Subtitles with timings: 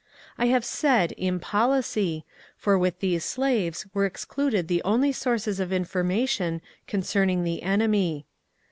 [0.35, 2.25] I have said ^^ im policy/*
[2.57, 8.25] for with these slaves were excluded the only sources of information concerning the ^ enemy.'